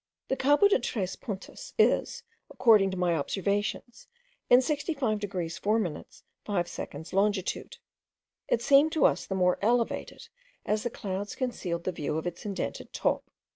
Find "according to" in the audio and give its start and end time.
2.49-2.97